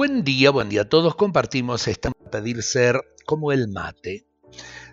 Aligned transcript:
Buen 0.00 0.24
día, 0.24 0.50
buen 0.50 0.70
día 0.70 0.88
todos. 0.88 1.14
Compartimos 1.14 1.86
esta 1.86 2.10
pedir 2.32 2.62
ser 2.62 3.02
como 3.26 3.52
el 3.52 3.68
mate. 3.68 4.24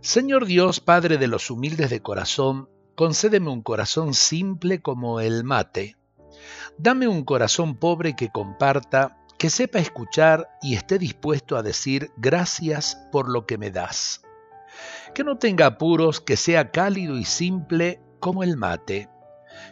Señor 0.01 0.45
Dios, 0.45 0.81
Padre 0.81 1.17
de 1.17 1.27
los 1.27 1.49
humildes 1.49 1.89
de 1.89 2.01
corazón, 2.01 2.67
concédeme 2.93 3.49
un 3.49 3.61
corazón 3.61 4.13
simple 4.13 4.81
como 4.81 5.21
el 5.21 5.45
mate. 5.45 5.95
Dame 6.77 7.07
un 7.07 7.23
corazón 7.23 7.77
pobre 7.77 8.17
que 8.17 8.27
comparta, 8.27 9.17
que 9.39 9.49
sepa 9.49 9.79
escuchar 9.79 10.49
y 10.61 10.75
esté 10.75 10.99
dispuesto 10.99 11.55
a 11.55 11.63
decir 11.63 12.11
gracias 12.17 12.97
por 13.09 13.29
lo 13.29 13.45
que 13.45 13.57
me 13.57 13.71
das. 13.71 14.23
Que 15.15 15.23
no 15.23 15.37
tenga 15.37 15.67
apuros, 15.67 16.19
que 16.19 16.35
sea 16.35 16.71
cálido 16.71 17.17
y 17.17 17.23
simple 17.23 18.01
como 18.19 18.43
el 18.43 18.57
mate. 18.57 19.07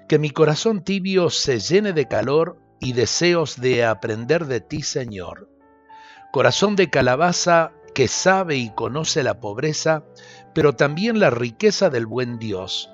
Que 0.07 0.17
mi 0.17 0.29
corazón 0.29 0.81
tibio 0.81 1.29
se 1.29 1.59
llene 1.59 1.91
de 1.91 2.07
calor 2.07 2.64
y 2.79 2.93
deseos 2.93 3.59
de 3.59 3.85
aprender 3.85 4.45
de 4.45 4.61
ti, 4.61 4.81
Señor. 4.81 5.49
Corazón 6.31 6.75
de 6.75 6.89
calabaza 6.89 7.71
que 7.93 8.07
sabe 8.07 8.57
y 8.57 8.71
conoce 8.71 9.23
la 9.23 9.39
pobreza, 9.39 10.03
pero 10.53 10.75
también 10.75 11.19
la 11.19 11.29
riqueza 11.29 11.89
del 11.89 12.05
buen 12.05 12.39
Dios, 12.39 12.89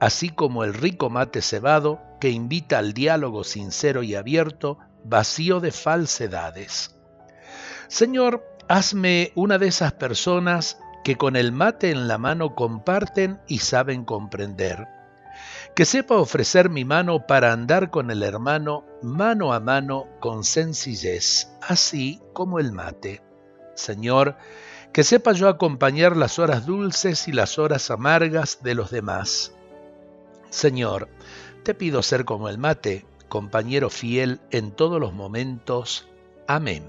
así 0.00 0.30
como 0.30 0.64
el 0.64 0.74
rico 0.74 1.10
mate 1.10 1.42
cebado 1.42 2.00
que 2.20 2.30
invita 2.30 2.78
al 2.78 2.94
diálogo 2.94 3.44
sincero 3.44 4.02
y 4.02 4.14
abierto, 4.14 4.78
vacío 5.04 5.60
de 5.60 5.72
falsedades. 5.72 6.94
Señor, 7.88 8.44
hazme 8.68 9.32
una 9.34 9.58
de 9.58 9.66
esas 9.66 9.92
personas 9.92 10.78
que 11.02 11.16
con 11.16 11.36
el 11.36 11.52
mate 11.52 11.90
en 11.90 12.08
la 12.08 12.16
mano 12.16 12.54
comparten 12.54 13.40
y 13.46 13.58
saben 13.58 14.04
comprender 14.04 14.86
que 15.74 15.84
sepa 15.84 16.16
ofrecer 16.16 16.70
mi 16.70 16.84
mano 16.84 17.26
para 17.26 17.52
andar 17.52 17.90
con 17.90 18.12
el 18.12 18.22
hermano 18.22 18.84
mano 19.02 19.52
a 19.52 19.58
mano 19.58 20.06
con 20.20 20.44
sencillez, 20.44 21.48
así 21.60 22.22
como 22.32 22.60
el 22.60 22.70
mate. 22.70 23.22
Señor, 23.74 24.36
que 24.92 25.02
sepa 25.02 25.32
yo 25.32 25.48
acompañar 25.48 26.16
las 26.16 26.38
horas 26.38 26.64
dulces 26.64 27.26
y 27.26 27.32
las 27.32 27.58
horas 27.58 27.90
amargas 27.90 28.62
de 28.62 28.76
los 28.76 28.92
demás. 28.92 29.52
Señor, 30.48 31.08
te 31.64 31.74
pido 31.74 32.04
ser 32.04 32.24
como 32.24 32.48
el 32.48 32.58
mate, 32.58 33.04
compañero 33.28 33.90
fiel 33.90 34.40
en 34.52 34.70
todos 34.70 35.00
los 35.00 35.12
momentos. 35.12 36.08
Amén. 36.46 36.84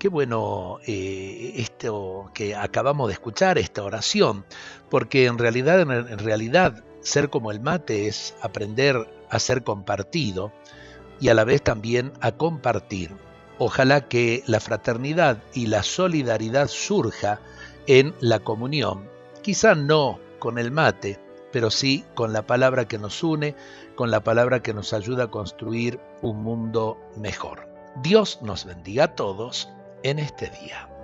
Qué 0.00 0.08
bueno 0.08 0.80
eh, 0.86 1.52
esto 1.54 2.32
que 2.34 2.56
acabamos 2.56 3.06
de 3.06 3.14
escuchar, 3.14 3.58
esta 3.58 3.84
oración, 3.84 4.44
porque 4.90 5.26
en 5.26 5.38
realidad, 5.38 5.80
en 5.80 6.18
realidad 6.18 6.82
ser 7.06 7.30
como 7.30 7.52
el 7.52 7.60
mate 7.60 8.08
es 8.08 8.34
aprender 8.42 8.96
a 9.30 9.38
ser 9.38 9.62
compartido 9.62 10.52
y 11.20 11.28
a 11.28 11.34
la 11.34 11.44
vez 11.44 11.62
también 11.62 12.12
a 12.20 12.32
compartir. 12.32 13.16
Ojalá 13.58 14.08
que 14.08 14.42
la 14.46 14.60
fraternidad 14.60 15.42
y 15.54 15.66
la 15.66 15.82
solidaridad 15.82 16.66
surja 16.68 17.40
en 17.86 18.12
la 18.20 18.40
comunión, 18.40 19.08
quizá 19.42 19.76
no 19.76 20.18
con 20.40 20.58
el 20.58 20.72
mate, 20.72 21.20
pero 21.52 21.70
sí 21.70 22.04
con 22.14 22.32
la 22.32 22.44
palabra 22.44 22.88
que 22.88 22.98
nos 22.98 23.22
une, 23.22 23.54
con 23.94 24.10
la 24.10 24.24
palabra 24.24 24.60
que 24.60 24.74
nos 24.74 24.92
ayuda 24.92 25.24
a 25.24 25.30
construir 25.30 26.00
un 26.22 26.42
mundo 26.42 26.98
mejor. 27.16 27.68
Dios 28.02 28.40
nos 28.42 28.64
bendiga 28.64 29.04
a 29.04 29.14
todos 29.14 29.70
en 30.02 30.18
este 30.18 30.50
día. 30.60 30.95